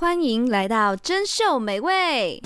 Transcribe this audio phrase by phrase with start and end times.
[0.00, 2.40] 欢迎来到珍秀美味，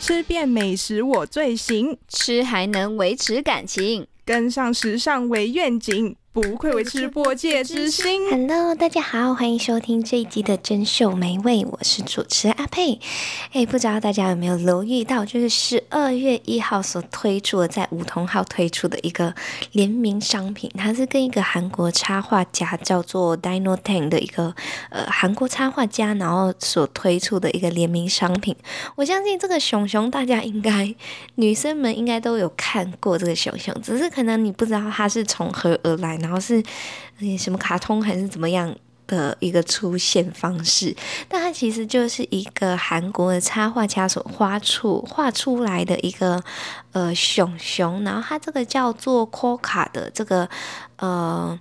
[0.00, 6.16] 吃遍美食我最行，吃还能维持感情，跟上时尚为愿景。
[6.40, 8.30] 不愧为吃播界之星。
[8.30, 13.00] Hello，大家好，欢迎收听这一集的珍秀美味，我是主持人阿佩。
[13.52, 19.34] 哎，不知道大家有没有留意到，就是十二月一号所推出的，在梧桐号推出的一个
[19.72, 24.54] 联名商品，它是跟一个韩国插画家叫做 Dino Tang 的一个
[24.90, 28.54] 呃韩国插画家，然后所推出的一个联名商品。
[28.94, 30.94] 我相信这个熊熊，大家应该
[31.34, 36.27] 女生们应该都有看过这个熊熊，只是可能你不知道它是从何而来呢？
[36.28, 36.62] 然后是，
[37.38, 40.94] 什么卡通还是怎么样的一个出现方式？
[41.26, 46.42] 但它其实就是一个韩国的插画家所画出画出来的一个
[46.92, 50.46] 呃熊熊，然后它这个叫做 Koka 的这个
[50.96, 51.58] 呃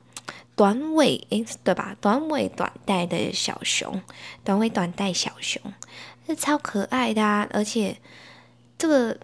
[0.57, 1.95] 短尾诶，对吧？
[2.01, 4.01] 短尾短带的小熊，
[4.43, 5.61] 短尾短带小熊
[6.27, 7.97] 是超可爱的啊，而且
[8.77, 9.17] 这个。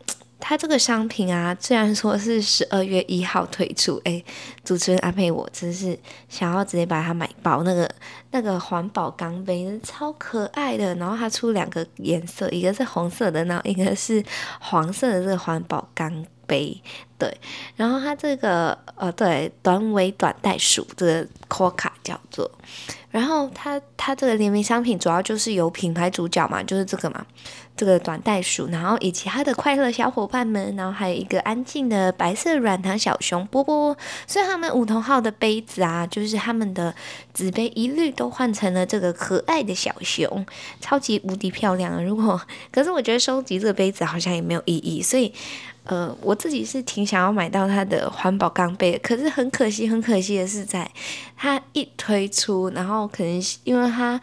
[0.46, 4.22] 它这个商品啊，虽然说是十二月一号推出，哎，
[4.66, 7.64] 主持人安排我真是想要直接把它买包。
[7.64, 7.90] 那个
[8.32, 14.22] 那个环保钢杯超可爱的，然后它出两个颜色，一个是红色的，然后一个是
[14.60, 16.78] 黄色的这个环保钢杯，
[17.18, 17.34] 对。
[17.78, 22.50] 然后它这个呃，对，短尾短袋鼠这个 Koka 叫做，
[23.12, 27.24] 然后它它这个联名商品主要就是有品牌主角嘛，就是这个嘛。
[27.76, 33.98] 这个短袋鼠，然后以及它的快乐小伙伴们，然后还有一个安静的白色软糖小熊波波。
[34.28, 36.94] 所以他们梧桐号的杯子啊，就是他们的
[37.34, 40.46] 纸杯一律都换成了这个可爱的小熊，
[40.80, 42.04] 超级无敌漂亮。
[42.06, 42.40] 如果
[42.72, 45.34] 可是我觉得收集这个杯子好像也没有意义，所以。
[45.86, 50.90] 呃，我自己是挺想要买到它的环保钢杯，可是很可惜，很可惜的是，在
[51.44, 54.18] 它一推出，然后可能因为它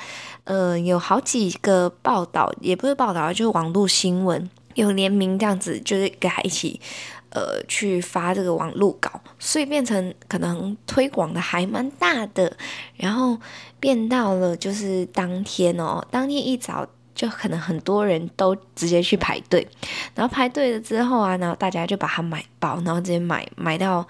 [0.44, 6.80] 呃有好几个报道，也不是报道，就是网络新闻有联名这样子，就是跟它一起
[7.28, 12.56] 呃去发这个网络稿，所以变成可能推广的还蛮大的，
[12.96, 13.38] 然后
[13.78, 16.88] 变到了就是当天哦，当天一早。
[17.12, 19.66] 就可能很多人都直接去排队，
[20.14, 24.06] 然后排队了之后啊，然后大家就把它买爆，然后直接买买到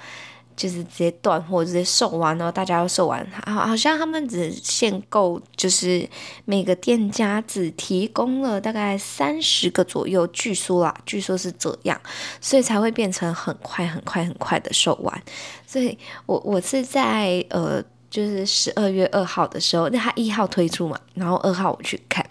[0.60, 6.06] 就是直接断货，直接售完，然后大家要售完，好，好像他们只限购，就是
[6.44, 11.99] 每个店家只提供了大概三十个左右，据说啦，据说是这样，
[12.43, 15.22] 所以才会变成很快很快很快的售完。
[15.66, 17.82] 所以我我是在呃。
[18.10, 22.26] 就是十二月二号的时候，那他一号推出嘛，然后二号我去看，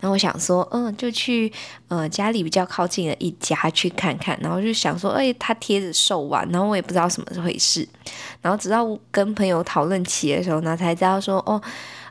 [0.00, 1.52] 然后我想说，嗯，就去
[1.88, 7.86] 呃家里比较靠近的一家去看看，然后就想说，哎，他贴着售完，然后我也不知道什么回事，
[8.40, 11.60] 然后直到跟朋友讨论起的时候，然后才知道说，哦，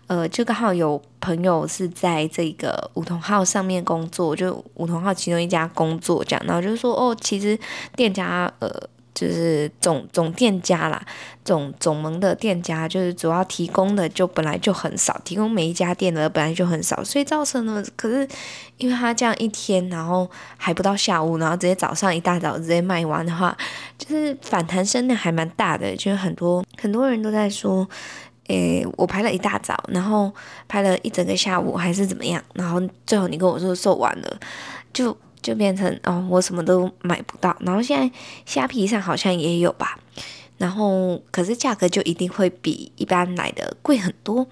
[0.08, 7.58] 呃，就刚好有朋友是在这个梧桐号上面工作，就梧桐号其中一家工作这样，然后就说，哦，其实
[7.96, 8.70] 店家呃。
[9.20, 11.06] 就是总总店家啦，
[11.44, 18.26] 总总盟的店家，就是主要提供的就本来就很少，提供每一家店的本来就很少，所以造成了，可是
[18.78, 23.58] 因为他这样一天，然后还不到下午，然后直接早上一大早直接卖完的话，
[23.98, 27.86] 就是反弹声量还蛮大的，就是很多很多人都在说，
[28.48, 30.34] 诶，我排了一大早，然后
[30.70, 34.40] 排了一整个下午还是怎么样，然后最后你跟我说售完了，
[34.94, 35.18] 就。
[35.50, 37.58] 就变成哦，我什么都买不到。
[37.62, 38.16] 然后现在
[38.46, 40.00] 虾皮上好像也有吧，
[40.60, 44.46] 然后可是价格就一定会比一般买的贵很多。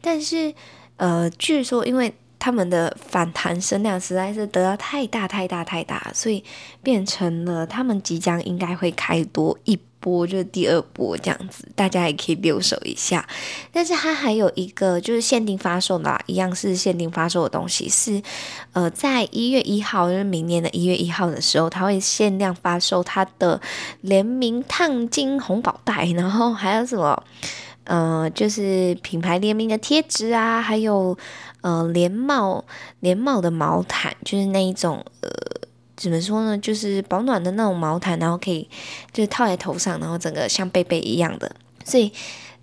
[0.00, 0.54] 但是
[0.96, 6.44] 呃，据说因为他们的反弹声量实在是得到太大太大太大，所以
[6.82, 9.78] 变成了他们即将应该会开多一。
[10.00, 13.28] 波就是第二波这样子，大家也可以留守一下。
[13.72, 18.22] 但是它还有一个就是限定发售的，一样是限定发售的东西，是
[18.74, 23.60] 呃，在一月一号，就是明年的一月一号的时候，它会限量发售它的
[24.02, 27.20] 联名烫金红宝袋，然后还有什么
[27.82, 31.18] 呃，就是品牌联名的贴纸啊，还有
[31.62, 32.64] 呃连帽
[33.00, 35.28] 连帽的毛毯，就是那一种呃。
[36.00, 36.56] 怎么说呢？
[36.56, 38.68] 就是保暖的那种毛毯，然后可以
[39.12, 41.50] 就是套在头上，然后整个像贝贝一样的。
[41.84, 42.12] 所以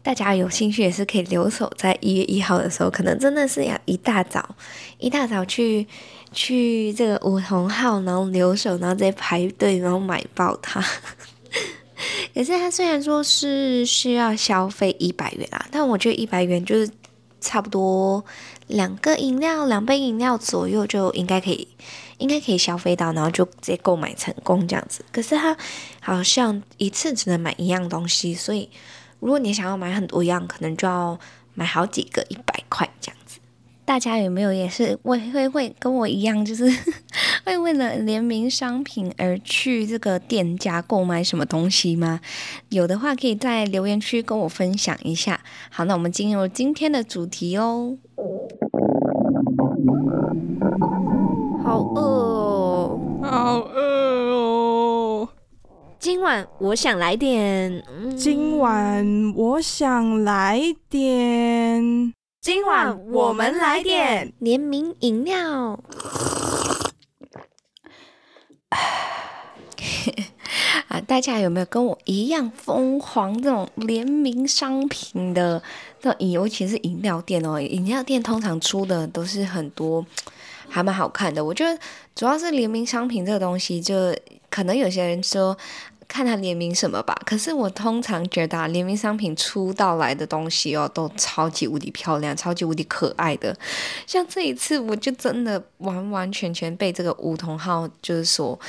[0.01, 4.55] 大家有兴趣也是可以留守在一月一号的时候，可能真的是要一大早
[4.99, 5.85] 一大早去
[6.31, 10.81] 去这个梧桐号，然后留守，然后再排队，然后买爆它。
[12.33, 16.89] 可是它虽然说是需要消费一百元啊，但我觉得一百元就是
[17.41, 18.23] 差不多
[18.67, 21.67] 两个饮料、两杯饮料左右就应该可以。
[22.17, 25.03] 应该可以消费到，然后就直接购买成功这样子。
[25.11, 25.57] 可是他
[25.99, 28.69] 好像一次只能买一样东西，所以
[29.19, 31.19] 如果你想要买很多样，可能就要
[31.55, 33.17] 买好几个一百块这样。
[33.85, 36.65] 大家有没有也是会会会跟我一样，就是
[37.45, 42.19] 会为了联名商品而去这个店家购买什么东西吗？
[42.69, 45.39] 有的话可以在留言区跟我分享一下。
[45.69, 47.97] 好，那我们进入今天的主题哦。
[51.63, 53.81] 好饿哦，好饿
[54.31, 55.29] 哦！
[55.99, 57.83] 今晚我想来点，
[58.17, 62.13] 今晚我想来点。
[62.45, 65.79] 今晚我们来点联名饮料。
[70.87, 75.59] 啊，大家有没有跟我一样疯狂这种联名商品的？
[75.99, 80.05] 这种尤其是饮料店哦，饮料店通常出的都是很多，
[80.69, 81.43] 还蛮好看的。
[81.43, 81.75] 我觉得
[82.13, 84.15] 主要是联名商品这个东西，就
[84.51, 85.57] 可能有些人说。
[86.07, 93.55] 看他联名什么吧，可是我通常觉得，联名商品出到来的东西哦，都超级无敌漂亮，超级无敌可爱的。
[94.05, 98.59] 像这一次，我就真的完完全全被这个梧桐号就是说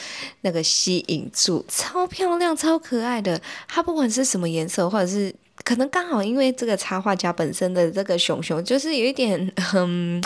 [0.40, 3.40] 那个吸引住，超漂亮，超可爱的。
[3.68, 5.34] 它不管是什么颜色，或者是。
[5.64, 10.22] 可能刚好因为这个插画家本身的这个熊熊就是有一点，嗯，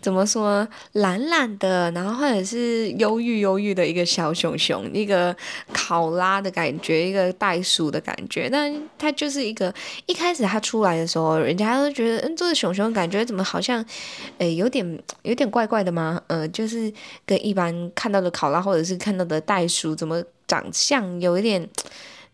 [0.00, 5.34] 怎么说，懒懒的，然后或者是忧郁忧郁的一个小熊熊，一个
[5.72, 8.48] 考拉的感觉，一个袋鼠的感觉。
[8.48, 9.72] 但它就是一个
[10.06, 13.84] 一开始它出来的时候，人家都觉得，嗯，这个熊熊感觉怎么好像，
[14.38, 16.20] 诶，有点有点怪怪的吗？
[16.28, 16.92] 呃，就是
[17.26, 21.68] 跟一般看到的考拉或者是看到的袋鼠怎么长相有一点。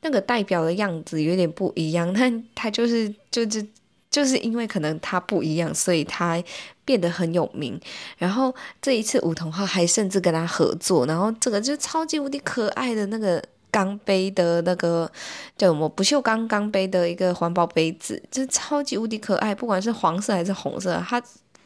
[0.06, 3.66] 那个代表的样子有点不一样，但他就是就是
[4.14, 6.40] 就是因为可能他不一样，所以他
[6.84, 7.80] 变得很有名。
[8.16, 15.10] 然后这一次梧桐号还甚至跟他合作，然后这个就超级无敌可爱的那个钢杯的那个
[15.58, 21.20] 叫什么不锈钢钢杯的一个环保杯子，就超级无敌可爱，不管是黄色还是红色，他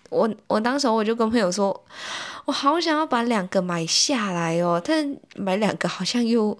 [0.09, 1.85] 我我当时我就跟朋友说，
[2.47, 6.57] 我好想要把两个买下来哦，但买两个好像又。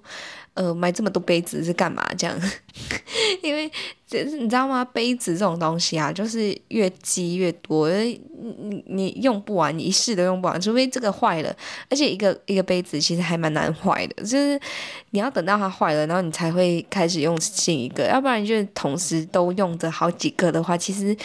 [0.59, 2.05] 呃，买这么多杯子是干嘛？
[2.19, 2.37] 这样，
[3.45, 3.71] 因为
[4.09, 4.85] 就是你知道吗？
[4.87, 11.57] 杯子这种东西啊，就是越积越多，你你用不完，你一世都用不完，除非这个坏了。
[11.89, 14.61] 而且一个一个杯子其实还蛮难坏的，就是
[15.11, 21.17] 你要等到它坏了，然后你才会开始用新一个，要不然就是同时都用着好几个的话，其实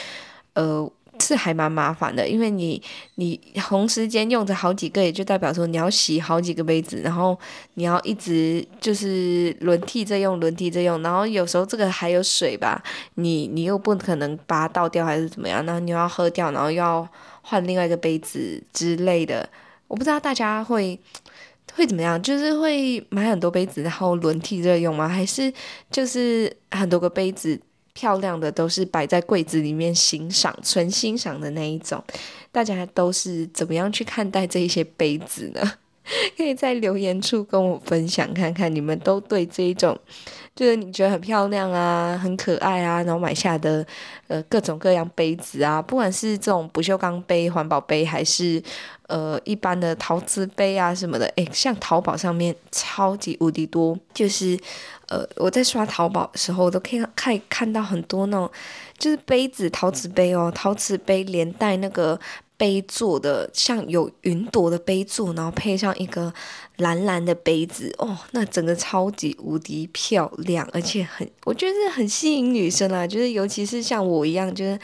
[0.54, 0.88] 呃。
[1.20, 2.82] 是还蛮麻烦的，因为你
[3.16, 7.38] 你同时间用着好几个，也就代表说你要洗好几个杯子，然后
[7.76, 12.82] 你要一直就是轮替着用，轮替着用，然后有时候这个还有水吧，
[13.16, 17.08] 你你又不可能把它倒掉还是怎么样，然后你又要喝掉，然后又要
[17.42, 19.48] 换另外一个杯子之类的。
[19.88, 21.00] 我不知道大家会
[21.76, 25.08] 会怎么样，就是会买很多杯子然后轮替着用吗？
[25.08, 25.54] 还是
[25.92, 27.60] 就是很多个杯子？
[27.94, 32.04] 漂亮的都是摆在柜子里面欣赏，纯欣赏的那一种。
[32.52, 35.74] 大家都是怎么样去看待这一些杯子呢？
[36.36, 39.98] 可以在留言处跟我分享看看，你们都对这一种，
[40.56, 43.86] 就是你觉得很漂亮啊、很可爱啊，然后买下的
[44.28, 48.62] 呃各种各样杯子啊，不管是这种不锈钢杯、环保杯，还是
[49.08, 54.56] 呃一般的陶瓷杯啊什么的，诶，像淘宝上面超级无敌多，就是
[55.10, 58.52] 呃我在刷淘宝的时候，我都可以看看到很多那种，
[58.98, 62.20] 就是杯子、陶瓷杯哦，陶瓷杯连带那个。
[62.64, 66.34] 杯座的像有云朵的杯座，然后配上一个
[66.78, 74.80] 蓝蓝的杯子，哦，那整个超级无敌漂亮，而且很，我觉得是很吸引女生啊，就是尤其是像我一样，就是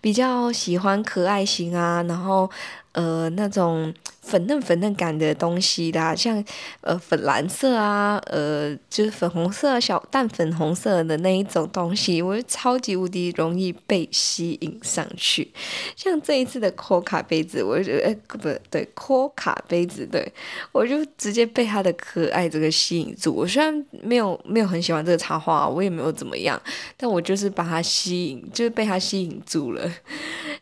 [0.00, 2.48] 比较喜欢可爱型啊，然后
[2.92, 3.92] 呃那种。
[4.24, 6.42] 粉嫩粉嫩感的东西啦，像
[6.80, 15.52] 呃粉蓝色啊，呃就是粉红色小淡粉红色的那一种东西，我就超级无敌容易被吸引上去。
[15.94, 18.38] 像这一次的科卡杯子，我就觉得哎不
[18.70, 20.26] 对，科卡杯子对，
[20.72, 23.34] 我就直接被它的可爱这个吸引住。
[23.34, 26.60] 我虽然没有没有很喜欢这个插画，我也没有怎么样，
[26.96, 29.90] 但我就是把它吸引，就是被它吸引住了。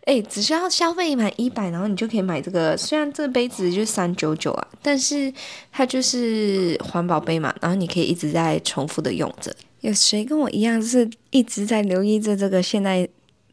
[0.04, 2.76] 哎，只需要消费满一百，然后你就可以买这个。
[2.76, 5.32] 虽然这杯子就三九九啊，但是
[5.70, 9.54] 它就是环保杯嘛，然后你可以一直在重复的用着。
[9.82, 13.08] 有谁跟我一样是一直在留意着这个现在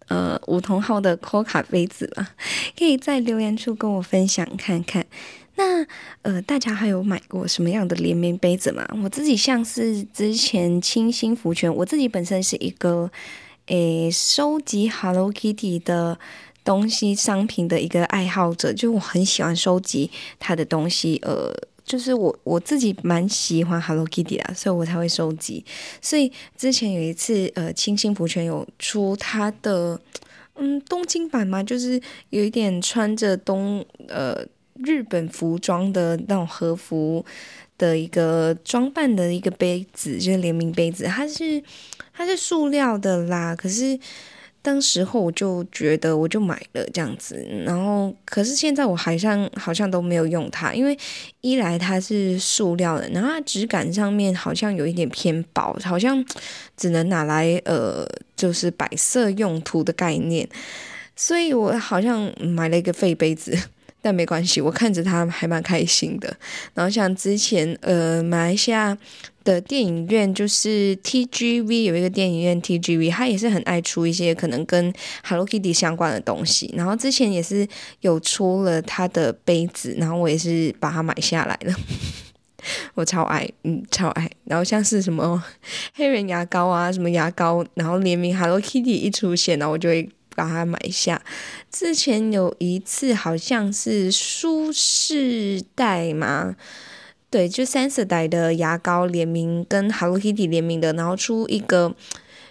[0.08, 2.30] 呃梧桐号的 COCA 杯子吗？
[2.78, 5.06] 可以在留言处跟我分享看看。
[5.56, 5.86] 那
[6.22, 8.88] 呃，大家还有买过什么样的联名杯子吗？
[9.04, 13.12] 我自己像是之前清新福泉，我自己本身是一个。
[13.72, 16.18] 诶，收集 Hello Kitty 的
[16.70, 21.52] 东西商品的一个爱好者，就我很喜欢收集他的东西，呃，
[21.84, 25.66] 就是我我自己蛮喜欢 Hello Kitty 的，所以我才会收集。
[26.00, 30.00] 所以之前有一次，呃，清新福泉有出他的。
[30.62, 32.00] 嗯东京版嘛，就是
[32.30, 34.46] 有一点穿着东呃
[34.76, 37.26] 日本服装的那种和服
[37.80, 41.64] 的一个装扮的一个杯子，就是联名杯子，它是
[42.14, 43.98] 它是塑料的啦，可是。
[44.62, 50.98] 当时候我就觉得我就买了这样子，然后可是现在我好像好像都没有用它，因为
[51.42, 56.24] 一来它是塑料的，然后它质感上面好像有一点偏薄，好像
[56.76, 60.48] 只能拿来呃就是摆设用途的概念，
[61.16, 63.58] 所以我好像买了一个废杯子。
[64.02, 66.34] 但没关系，我看着它还蛮开心的。
[66.74, 68.98] 然后像之前呃马来西亚
[69.50, 76.74] 的电影院，就是 TGV 有一个电影院 TGV，他也是很爱出一些可能跟 Hello Kitty 相关的东西。
[76.78, 77.68] 然后之前也是
[78.02, 81.76] 有出了他的杯子，然后我也是把它买下来了。
[82.94, 84.30] 我超爱，嗯，超爱。
[84.46, 85.44] 然后像是什么
[85.96, 90.10] 黑人牙膏啊，什么牙膏，然后联名 Hello Kitty 一出现，然后我就会。
[90.36, 91.22] 把它买下。
[91.70, 96.56] 之前有一次好像是舒适袋嘛，
[97.30, 101.96] 对，就三色袋的牙膏联名跟 Hello Kitty 联名的，然后出一个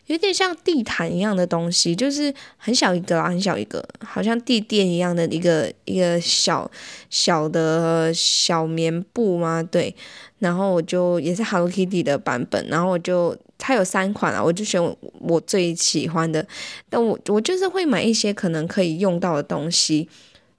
[0.06, 6.70] 有点像地毯一样的东西，就是很小一个啊，很小一个，好像地垫一样的一个一个小
[7.10, 9.94] 小的小棉布嘛，对。
[10.38, 13.36] 然后我就也是 Hello Kitty 的版本，然后我就。
[13.60, 14.80] 它有三款啊，我就选
[15.18, 16.46] 我最喜欢的。
[16.88, 20.08] 但我我就是会买一些可能可以用到的东西。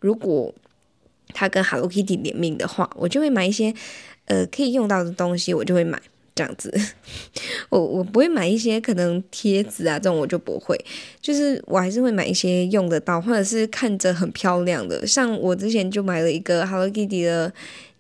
[0.02, 0.54] 如果
[1.34, 3.74] 它跟 Hello Kitty 联名的话，我就会买一些
[4.30, 6.02] 呃可以用到的东西，我就会买
[6.34, 6.74] 这样子。
[7.70, 10.76] 我我不会买一些可能贴纸啊这种，我就不会。
[11.22, 15.06] 就是我还是会买一些用得到，或者是看着很漂亮的。
[15.06, 17.54] 像我之前就买了一个 Hello Kitty 的。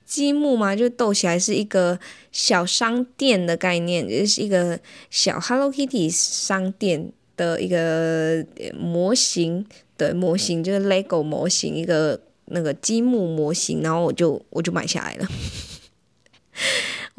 [0.10, 2.00] 积木嘛，就逗起来是一个
[2.32, 4.80] 小商店的概念，就是一个
[5.12, 8.44] 小 Hello Kitty 商店的一个
[8.76, 9.64] 模型
[10.00, 15.28] 的模型，就是 Lego 模型，一个那个积木模型，然后我就我就买下来了。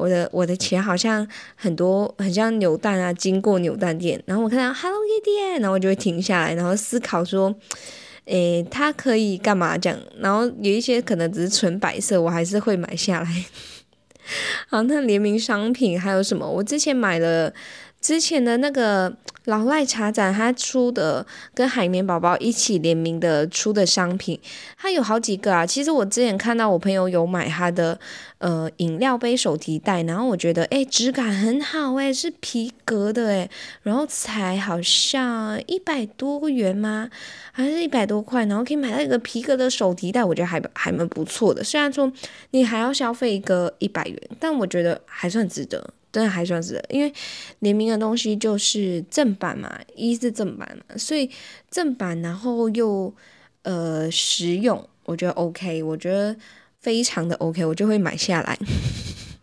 [0.01, 7.55] 我的我的钱好像很多，很像扭蛋啊，经过扭蛋店，然后我看到 Hello Kitty，然后我就会停下来，然后思考说。
[8.27, 9.99] 诶，它可以干嘛这样？
[10.21, 13.45] 然后有一些可能只是纯白色，我还是会买下来。
[14.69, 16.49] 好，那联名商品还有什么？
[16.49, 17.53] 我之前买了
[18.01, 19.13] 之前的那个。
[19.47, 24.39] 老赖茶展，他出的跟海绵宝宝一起联名的出的商品，
[24.79, 25.65] 它有好几个啊。
[25.65, 27.99] 其实我之前看到我朋友有买他的
[28.39, 33.51] 呃饮料杯手提袋，然后我觉得诶质感很好诶，是皮革的诶，
[33.83, 37.11] 然后才好像一百多元吗？
[37.53, 41.65] 还是一百多块，然后可以买到一个皮革的手提袋，我觉得还还蛮不错的。
[41.65, 42.13] 虽然说
[42.51, 45.93] 你还要消费一个一百元，但我觉得还算值得。
[46.13, 47.13] 真的还算是，因为
[47.61, 51.31] 联名的东西就是正版嘛，一是正版嘛，所以
[51.71, 53.15] 正版然后又
[53.63, 56.35] 呃实用，我觉得 OK，我觉得
[56.79, 58.59] 非常的 OK，我就会买下来，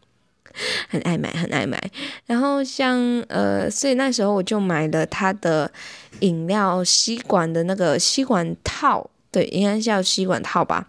[0.89, 1.79] 很爱买，很爱买。
[2.25, 5.71] 然后像呃，所以那时候我就买了它的
[6.19, 9.09] 饮料吸管的那个吸管套。
[9.37, 10.83] 对，应该是叫吸管套吧，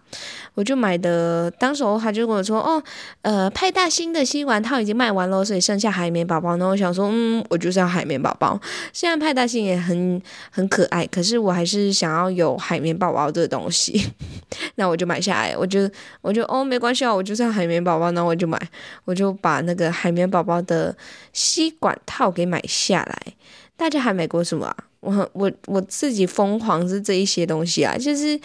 [0.55, 1.51] 我就买的。
[1.59, 2.81] 当时他就跟我说：“哦，
[3.21, 8.59] 呃，派大星的吸管套已经卖完了，所以剩下海绵宝宝。”然后我想说：“嗯，我就是要海绵宝宝。
[8.91, 14.11] 虽然派大星也很很可爱，可是我还是想要有海绵宝宝这东西。
[14.73, 15.87] 那我就买下来，我就
[16.21, 18.59] 我就哦，没关系啊，我就是要海绵宝宝，那我就买，
[19.05, 20.97] 我就把那个海绵宝宝的
[21.33, 23.33] 吸管套给买下来。
[23.77, 24.75] 大家还买过什么啊？
[25.01, 28.39] 我我我自己疯狂是这一些东西啊，就是，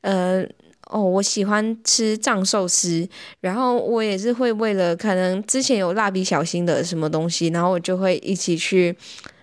[0.00, 0.42] 呃，
[0.86, 3.08] 哦，我喜欢吃藏寿司，
[3.40, 8.96] 然后我也是会为了可能之前有蜡笔小新的什么东西，然后我就会一起去，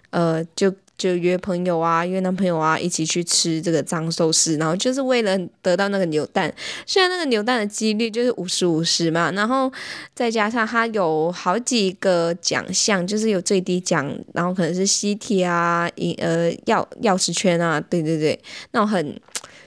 [0.10, 0.74] 呃，就。
[0.98, 6.52] 就约朋友啊，约男朋友啊，一起去吃这个藏寿司，然后就是为了得到那个扭蛋。
[6.86, 9.72] 虽然那个扭蛋的几率就是五十五十嘛，然后
[10.16, 18.40] 再加上它有好几个奖项，就是有最低奖，然后可能是 CT 啊，一呃钥钥匙圈啊，对对对，
[18.72, 19.20] 那种很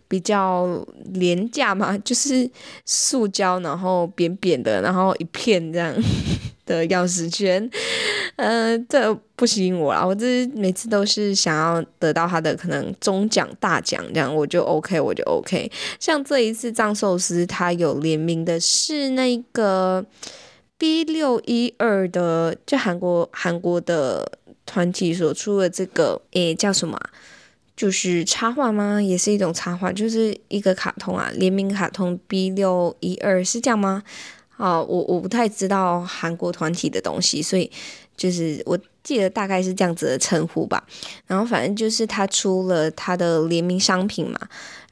[0.08, 2.50] 比较廉价嘛，就是
[2.84, 5.94] 塑胶，然后扁扁的，然后一片这样。
[6.70, 7.68] 的钥匙圈，
[8.36, 10.06] 呃，这不吸引我啦。
[10.06, 15.70] 我这每次都是想要得到他的可能中奖大奖，这样我就 OK，我就 OK。
[15.98, 20.06] 像这一次藏寿司，他有联名的是那个
[20.78, 24.30] B 六一二的，就韩国韩国的
[24.64, 26.96] 团体所出的这个，诶，叫什么？
[27.76, 29.02] 就是插画吗？
[29.02, 34.02] 也是一种插画，就是一个卡通啊，联名卡通 B 六一二是这样吗？
[34.60, 37.70] 啊，我我不太知道韩国团体的东西，所以
[38.14, 40.84] 就是我记得大概是这样子的称呼吧。
[41.26, 44.38] 然后反正就是他出了他的联名商品嘛。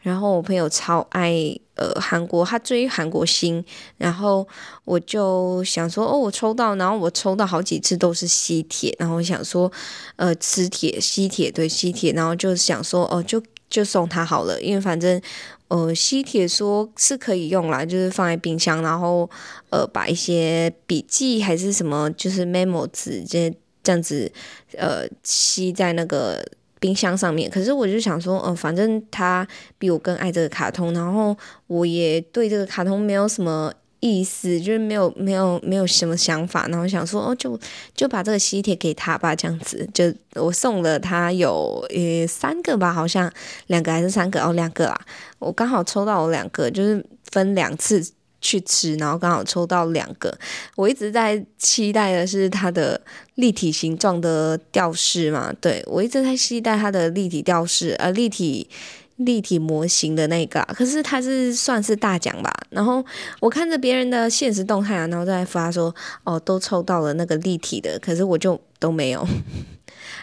[0.01, 1.35] 然后我朋友超爱
[1.75, 3.63] 呃韩国，他追韩国星，
[3.99, 4.47] 然后
[4.85, 9.71] 我就想说哦，我抽到，然后我抽到好几次都是吸铁，然后我想说
[10.17, 15.21] 呃磁铁吸铁对吸铁，然后就想说哦就就送他好了，因为反正
[15.69, 19.29] 呃吸铁说是可以用啦，就是放在冰箱，然后
[19.71, 24.31] 呃把一些笔记还是什么就是 memo 纸这这样子
[24.77, 26.45] 呃吸在那个。
[26.81, 29.45] 冰箱上面，可是我就想说，嗯、呃，反正他
[29.79, 37.59] 比我更爱这个卡通，然后我也对这个卡通没有什么意思，就是没有没有没有什么想法，然后想说，哦，就
[37.95, 43.33] 就把这个吸铁给他吧，这样子，就我送了他有呃三个吧，好像
[43.67, 45.01] 两个还是三个哦，两个啦，
[45.39, 48.13] 我刚好抽到我两个，就是分两次。
[48.41, 50.33] 去吃，然后刚好抽到两个。
[50.77, 53.01] 我一直在期待的是它的
[53.35, 58.71] 立体形状的吊饰嘛，对，我一直在期待它的立体吊饰，呃，立体
[59.19, 60.61] 立体模型的那个。
[60.75, 62.53] 可是它是算是大奖吧。
[62.71, 63.05] 然后
[63.41, 65.95] 我看着别人的现实动态啊，然后再发说，
[66.25, 69.27] 哦，都抽到了那个立体的，可是我就都没有。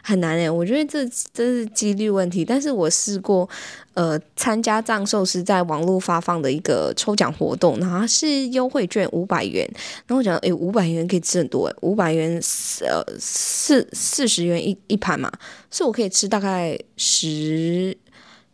[0.03, 2.45] 很难诶，我觉得这这是几率问题。
[2.45, 3.47] 但是我试过，
[3.95, 9.67] 呃，参加藏寿司在网络发放的一个抽奖活动，然后是优惠券五百元。
[10.05, 12.39] 然后我讲，诶，五百元可以吃很多诶，五百元
[12.81, 15.31] 呃四四十元一一盘嘛，
[15.71, 17.95] 是我可以吃大概十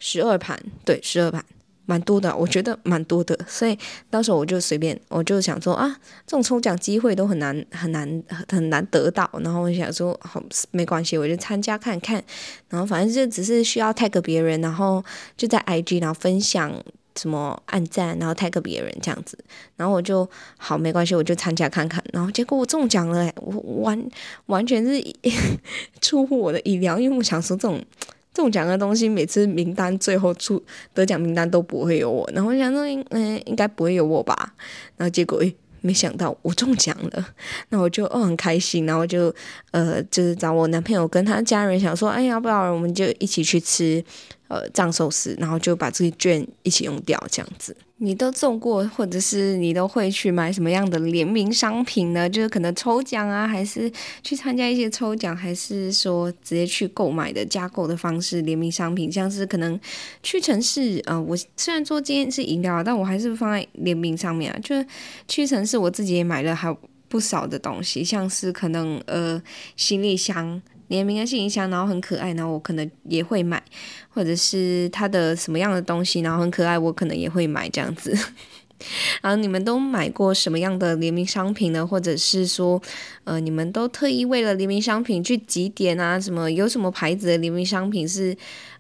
[0.02, 1.46] 十二盘，对，十二盘。
[1.88, 3.78] 蛮多的，我觉得蛮多的，所以
[4.10, 5.90] 到时候我就随便，我就想说啊，
[6.26, 12.24] 这种抽奖机会都很难很难很难得到，然后我想说好没关系，我就参加看看，
[12.70, 15.04] 然后反正就只是需要 tag 别人，然后
[15.36, 16.72] 就在 IG 然后分享
[17.18, 19.38] 什么按赞，然后 tag 别人这样子，
[19.76, 24.10] 然后我就好没关系，我就参加看看，然后结果我中奖了，我完
[24.46, 25.04] 完全是
[26.00, 27.84] 出乎我的意料，因为我想说这种。
[28.34, 30.62] 中奖的东西，每次名单最后出
[30.94, 34.54] 得奖名单都不会有我，然后我想说，嗯，应该不会有我吧？
[34.98, 37.26] 然后结果，诶，没想到我中奖了，
[37.70, 39.34] 那我就哦很开心，然后就
[39.72, 44.04] 呃，就是找我男朋友跟他家人想说，哎，要不要我们就一起去吃
[44.48, 47.76] 呃藏寿司，然后就把这个券一起用掉，这样子。
[48.04, 52.28] 你都中过，或者是你都会去买什么样的联名商品呢？
[52.28, 53.92] 就是可能抽奖啊，还是
[54.24, 59.80] 去参加一些抽奖，还是说直接去购买的加购的方式联名商品，像是可能
[60.24, 64.60] 屈臣氏啊、呃，我虽然说今天是饮料，但我还是放在联名上面啊。
[64.64, 64.84] 就是
[65.28, 66.76] 屈臣氏我自己也买了还有
[67.08, 69.40] 不少的东西，像是可能呃
[69.76, 70.60] 行李箱。
[70.92, 73.64] 联名的行李箱，然后很可爱，然后我可能也会买，
[74.10, 78.16] 或者是它的什么样的东西，然后很可爱，我可能也会买这样子。
[79.22, 81.86] 然后你们都买过什么样的联名商品呢？
[81.86, 82.82] 或者是说，
[83.24, 86.20] 呃，你们都特意为了联名商品去集点啊？
[86.20, 88.36] 什么有什么牌子的联名商品是，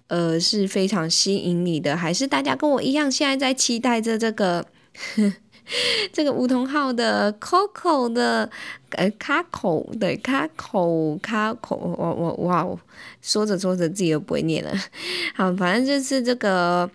[0.08, 1.96] 呃，是非常吸引你的？
[1.96, 4.66] 还是大家跟我一样，现在在期待着这个？
[6.12, 8.50] 这个梧桐号的 Coco 的
[8.92, 12.68] 呃卡口对卡口卡口，我我哇，
[13.22, 14.72] 说着说着自己又不会念了。
[15.36, 16.90] 好，反正就是这个。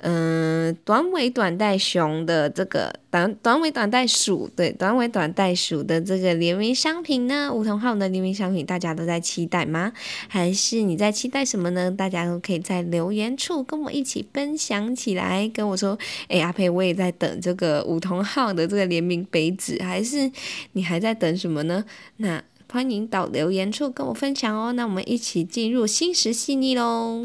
[0.00, 9.92] 嗯，短尾短袋熊的这个短短尾短袋鼠，对，短尾短袋鼠的这个联名商品呢，梧桐号的联名商品，大家都在期待吗？
[10.28, 11.90] 还是你在期待什么呢？
[11.90, 20.30] 大家都可以在留言处跟我一起分享起来，跟我说，哎，阿佩，我也在等这个梧桐号的这个联名杯子，还是
[20.72, 21.82] 你还在等什么呢？
[22.18, 24.72] 那欢迎到留言处跟我分享哦。
[24.72, 27.24] 那我们一起进入心食细腻喽。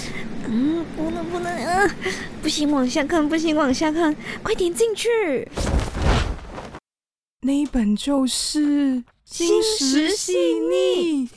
[0.47, 1.89] 嗯，不能不能，嗯，
[2.41, 5.47] 不行，往下看，不行，往下看，快点进去。
[7.41, 8.59] 那一本就是
[9.25, 11.27] 《心石细腻》。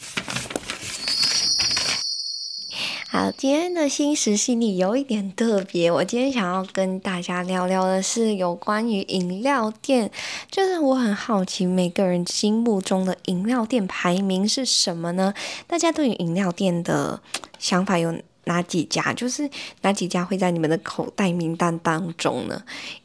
[3.08, 5.88] 好，今天的心食细腻有一点特别。
[5.88, 10.10] 我今天想要跟大家聊聊的是有关于饮料店，
[10.50, 15.32] 就是我很好奇每个人心目中的饮料店排名是什么呢？
[15.68, 17.22] 大家对于饮料店的
[17.60, 19.12] 想法有哪几家？
[19.12, 19.48] 就是
[19.82, 22.62] 哪几家会在你们的口袋名单当中呢？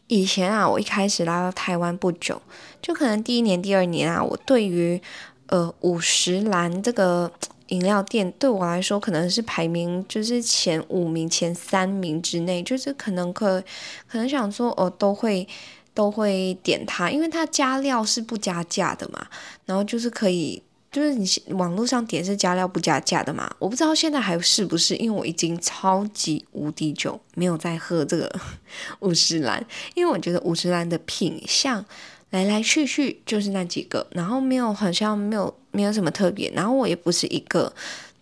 [0.07, 2.41] 以前啊，我一开始来到台湾不久，
[2.81, 5.01] 就可能第一年、第二年啊，我对于
[5.47, 7.31] 呃五十岚这个
[7.67, 13.61] 饮料店，对我来说可能是排名就是前五名、前三名之内，就是可能可
[14.07, 15.47] 可能想说哦，都会
[15.93, 19.27] 都会点它，因为它加料是不加价的嘛，
[19.65, 20.63] 然后就是可以。
[20.91, 23.47] 就是你网络上点是加料不加价的嘛？
[23.59, 28.27] 我不知道现在还是不是，因为我已经超级无敌久没有再喝这个
[29.01, 31.85] 五十岚，因为我觉得五十岚的品相
[32.31, 37.71] 来来去去就是那几个，然后没有好像没有没有什么特别，然后我也不是一个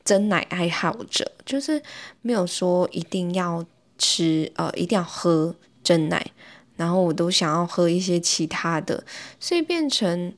[0.03, 1.81] 真奶爱好者，就是
[2.21, 3.65] 没有说一定要
[3.97, 6.25] 吃呃一定要喝真奶，
[6.75, 9.05] 然后我都想要喝一些其他的，
[9.39, 10.33] 所以变成。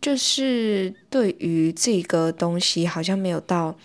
[0.00, 3.76] 就是对于这个东西，好像没有到，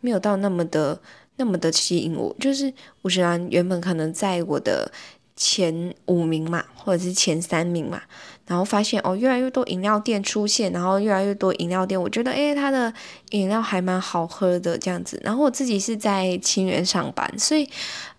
[0.00, 1.00] 没有到那么的
[1.36, 2.34] 那么的吸引我。
[2.38, 4.92] 就是五十岚原本可能在我的
[5.34, 8.02] 前五名嘛，或者是前三名嘛。
[8.44, 12.92] 然后发现哦，越来越多饮料店出现，然后越来越多饮料店，我觉得诶，它的
[13.30, 15.18] 饮料还蛮好喝的这样子。
[15.24, 17.66] 然后我自己是在清源上班，所以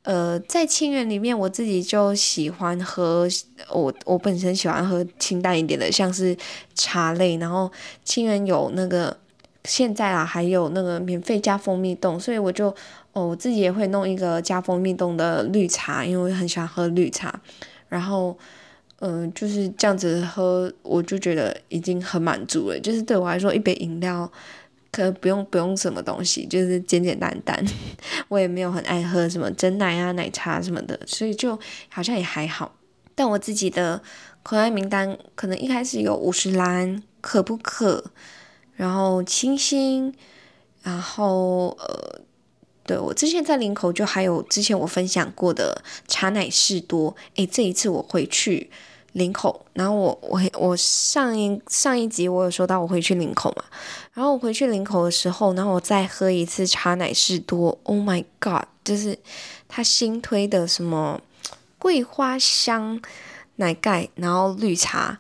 [0.04, 3.28] 呃，在清源里面，我自己就喜欢喝
[3.70, 6.36] 我我本身喜欢喝清淡一点的，像是
[6.76, 7.38] 茶类。
[7.38, 7.72] 然后
[8.06, 9.18] 清源有那个
[9.66, 12.68] 现在啊，还有那个免费加蜂蜜冻，所以我就
[13.14, 17.42] 哦，我自己也会弄一个加蜂蜜冻的绿茶，因为我很喜欢喝绿茶，
[17.90, 18.38] 然后。
[19.06, 22.80] 嗯、就是这样子喝，我就觉得已经很满足了。
[22.80, 24.32] 就是对我来说，一杯饮料
[24.94, 27.66] 可不用不用什么东西，就是简简单单。
[28.30, 32.76] 我也没有很爱喝什么珍奶啊、奶茶什么的，所以就好像也还好。
[33.16, 34.00] 但我自己的
[34.44, 38.12] 口袋名单可能一开始有五十岚、可不可，
[38.76, 40.14] 然后清新，
[40.84, 42.22] 然后呃，
[42.86, 47.16] 对，我之前在林口就还有之前我分享过的茶奶士多。
[47.36, 48.70] 诶，这一次我回去。
[49.14, 53.64] 领口，然后我我我上一上一集我有说到我回去领口嘛，
[54.14, 59.18] 然后我回去领口的时候，然后我再喝一次茶奶士多，Oh my God，就是
[59.68, 61.22] 他新推的什么
[61.78, 63.02] 桂花香
[63.58, 65.20] 奶盖，然后绿茶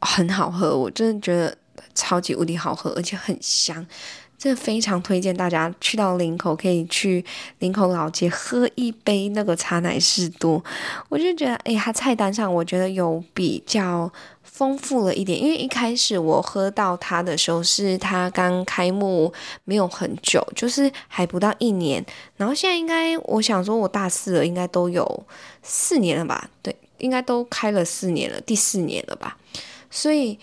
[0.00, 1.56] 很好喝，我真的觉得
[1.94, 3.84] 超级无敌好喝，而且很香。
[4.44, 7.24] 真的非常推荐大家去到林口，可以去
[7.60, 10.62] 林口老街喝一杯那个茶奶士多。
[11.08, 15.42] 我就觉得，哎，它菜单上我觉得有比较丰富了一点。
[15.42, 19.32] 因为一开始我喝到它的时候是它刚开幕
[19.64, 22.04] 没有很久，就是还不到一年。
[22.36, 25.24] 然后现在应该，我想说我大四了，应该都有
[25.62, 26.50] 四年了吧？
[26.60, 29.38] 对，应该都开了四年了，第四年了吧？
[29.90, 30.38] 所以。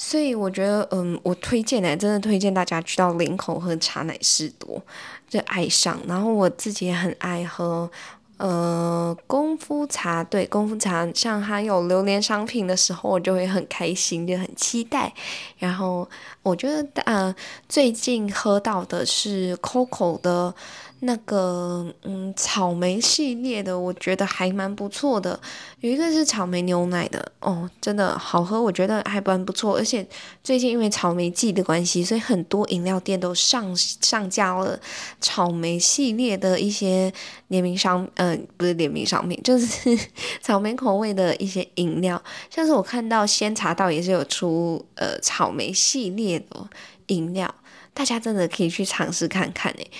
[0.00, 4.80] 所以我觉得，嗯，我推荐呢，真的推荐大家去到林口喝茶奶士多，
[5.28, 5.98] 就爱上。
[6.06, 7.90] 然后我自己也很爱喝，
[8.36, 15.12] 呃，功夫茶，对，功夫茶，像它有榴莲商品的时候，我就会很开心，就很期待。
[15.58, 16.08] 然后
[16.44, 17.34] 我觉得，呃，
[17.68, 20.54] 最近喝到的是 COCO 的。
[21.00, 25.38] 那个嗯，草莓系列的，我觉得还蛮不错的。
[25.80, 29.76] 有一个是草莓牛奶的哦，真的好喝，我觉得还蛮不错。
[29.76, 30.04] 而且
[30.42, 34.78] 最近因为草莓季的关系，所以很多饮料店都上上架了
[35.20, 37.12] 草莓系列的一些
[37.46, 39.96] 联名商，嗯、呃，不是联名商品，就是
[40.42, 42.20] 草莓口味的一些饮料。
[42.50, 46.68] 像是我看到仙茶道也是有出呃草莓系列的
[47.06, 47.54] 饮料，
[47.94, 49.90] 大家真的可以去尝试看看诶。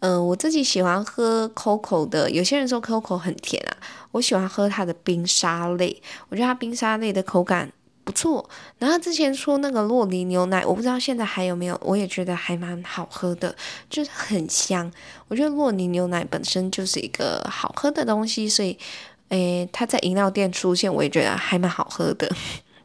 [0.00, 2.30] 嗯、我自己喜欢喝 COCO 的。
[2.30, 3.76] 有些人说 COCO 很甜啊，
[4.12, 6.00] 我喜欢喝它的冰沙类。
[6.28, 7.72] 我觉得它冰沙类的口感
[8.04, 8.48] 不错。
[8.78, 13.56] 然后之前说那个洛梨牛奶，我不知道现在还有没有，我也觉得还蛮好喝的，
[13.88, 14.92] 就是很香。
[15.28, 18.78] 我觉得洛梨牛奶本身就是一个好喝的东西，所以，
[19.30, 22.30] 诶，它在饮料店出现，我也觉得还蛮好喝的。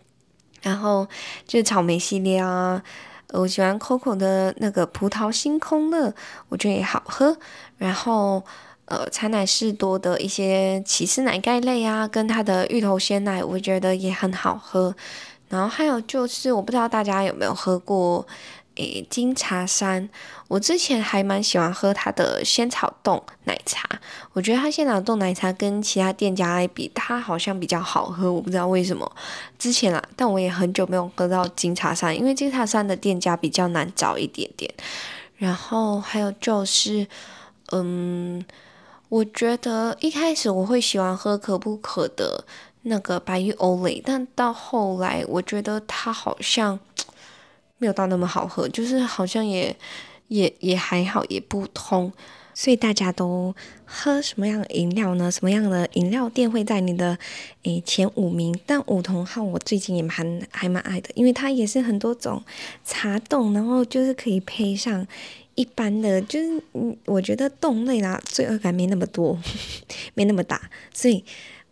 [0.64, 1.08] 然后
[1.46, 2.82] 就是草莓系列啊。
[3.32, 6.14] 我喜欢 COCO 的那个葡萄星空乐，
[6.50, 7.38] 我觉得也好喝。
[7.78, 8.44] 然后，
[8.86, 14.94] 呃，茶奶士多的一些起司奶盖类啊，跟它的芋头鲜奶，我觉得也很好喝。
[15.50, 18.26] 然后还有就是，我不知道大家有没有喝过。
[18.76, 20.10] 诶，金茶山，
[20.48, 23.88] 我之前还蛮喜欢喝它的仙草冻奶茶。
[24.32, 28.32] 我觉得它仙草冻奶茶跟其他店家来比，它好像比较好喝。
[28.32, 29.12] 我不知道为什么。
[29.60, 34.74] 之前啊，但我也很久没有喝到金茶山，因为金茶山的店家比较难找一点点。
[35.36, 37.06] 然后还有就是，
[37.72, 38.44] 嗯，
[39.10, 42.46] 我觉得一开始我会喜欢喝可不可的
[42.84, 46.80] 那个白玉欧蕾，但到后来我觉得它好像。
[47.82, 49.76] 没有到那么好喝，就是好像也
[50.28, 52.14] 也也还好，也不通。
[52.54, 55.32] 所以大家都喝什么样的饮料呢？
[55.32, 57.18] 什么样的饮料店会在你的
[57.64, 58.56] 诶前五名？
[58.68, 62.44] 但五桐号我最近也蛮还蛮爱的，因为它也是很多种
[62.86, 65.08] 茶冻，然后就是可以配上
[65.56, 69.40] 一般的，就是嗯，我觉得冻类啦，罪恶感没那么多，
[70.14, 71.26] 没那么大，所以。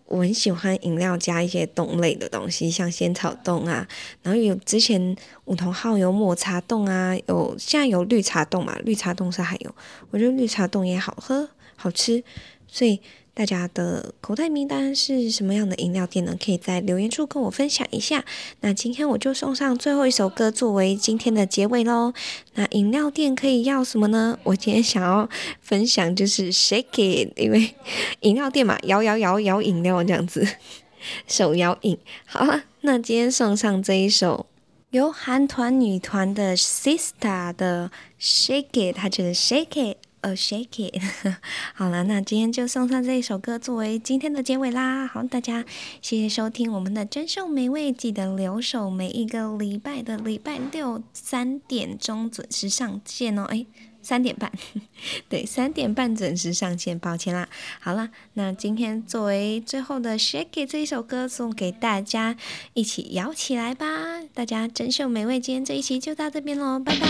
[0.10, 3.88] 我很喜欢饮料加一些冻类的东西，像仙草冻啊，
[4.22, 9.74] 然后有之前梧桐号有抹茶冻啊，有现在有绿茶冻嘛，绿茶冻是还有，
[10.12, 12.24] 我觉得绿茶冻也好喝好吃，
[12.68, 13.00] 所以。
[13.40, 16.36] 大家的口袋名单是什么样的饮料店呢？
[16.44, 18.26] 可以在留言处跟我分享一下。
[18.60, 22.12] 那今天我就送上最后一首歌作为今天的结尾喽。
[22.56, 24.38] 那饮料店可以要什么呢？
[24.44, 25.30] 我今天想要
[25.62, 27.74] 分享就是 Shake It，因为
[28.20, 30.46] 饮料店嘛，摇摇摇摇饮料这样子，
[31.26, 31.98] 手摇饮。
[32.26, 34.48] 好了，那今天送上这一首
[34.90, 39.98] 由韩团女团的 Sistar 的 Shake It，它就是 Shake It。
[40.22, 41.02] Oh shake it，
[41.74, 45.08] 好了，那今天就送上这一首歌作为今天的结尾啦。
[45.08, 45.64] 好，大家
[46.02, 53.46] 谢谢收听我们的珍秀美味，记得留守每一个礼拜的礼拜六三点钟准时上线哦。
[53.46, 53.66] 诶，
[54.02, 54.52] 三点半，
[55.30, 57.48] 对，三点半准时上线，抱歉啦。
[57.80, 62.36] 好了，那今天作为最后的 shake it 这一首歌送给大家，
[62.74, 63.88] 一起摇起来吧。
[64.34, 67.08] 大家珍秀美味，今天这一期就到这边喽，拜拜。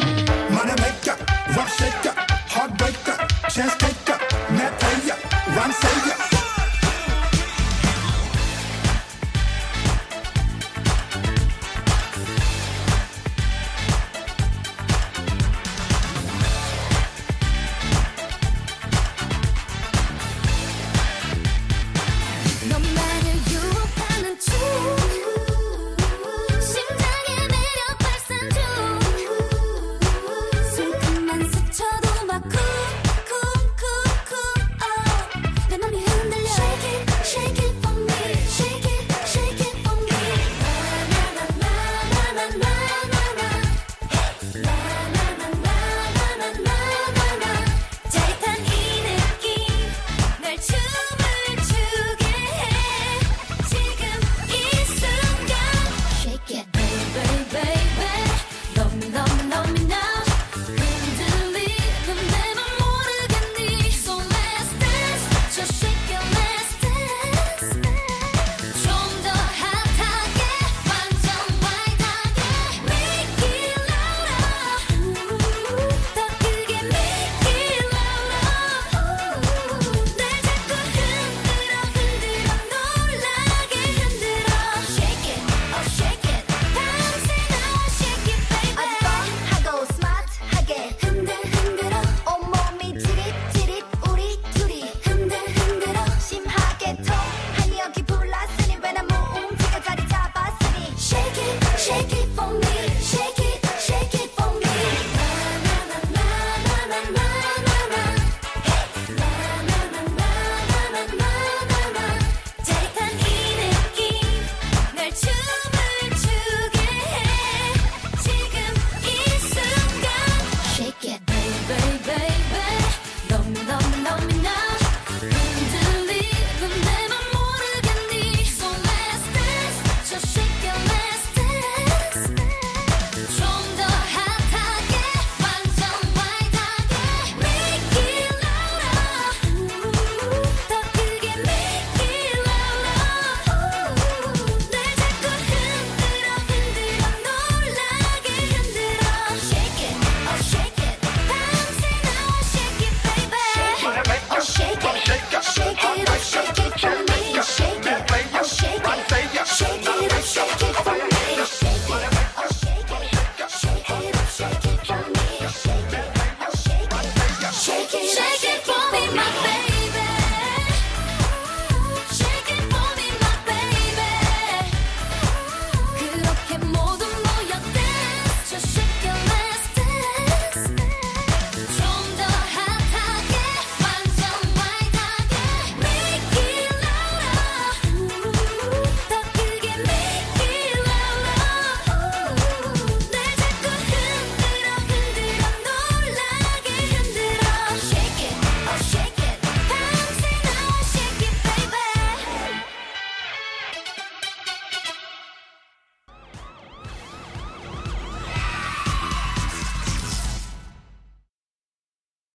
[2.77, 3.17] breaker,
[3.49, 4.17] chance taker,
[4.51, 5.17] net player,
[5.55, 6.28] rhyme savior.